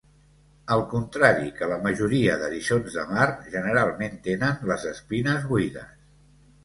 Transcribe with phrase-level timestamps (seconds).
[0.75, 5.93] Al contrari que la majoria d'eriçons de mar, generalment tenen les espines buides.